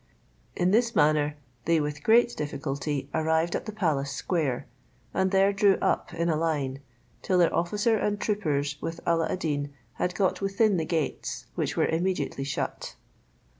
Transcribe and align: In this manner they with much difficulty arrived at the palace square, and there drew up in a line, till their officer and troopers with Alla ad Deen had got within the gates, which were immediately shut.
In 0.55 0.71
this 0.71 0.95
manner 0.95 1.37
they 1.65 1.79
with 1.79 2.07
much 2.07 2.33
difficulty 2.35 3.07
arrived 3.13 3.55
at 3.55 3.67
the 3.67 3.71
palace 3.71 4.09
square, 4.11 4.65
and 5.13 5.29
there 5.29 5.53
drew 5.53 5.75
up 5.75 6.11
in 6.11 6.27
a 6.27 6.35
line, 6.35 6.79
till 7.21 7.37
their 7.37 7.53
officer 7.53 7.97
and 7.97 8.19
troopers 8.19 8.81
with 8.81 8.99
Alla 9.05 9.27
ad 9.29 9.37
Deen 9.37 9.71
had 10.01 10.15
got 10.15 10.41
within 10.41 10.77
the 10.77 10.85
gates, 10.85 11.45
which 11.53 11.77
were 11.77 11.85
immediately 11.85 12.43
shut. 12.43 12.95